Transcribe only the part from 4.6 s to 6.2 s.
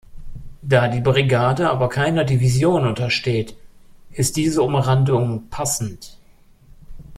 Umrandung „passend“.